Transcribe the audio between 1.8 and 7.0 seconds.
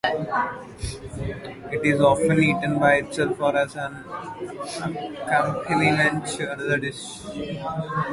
is often eaten by itself or as an accompaniment to another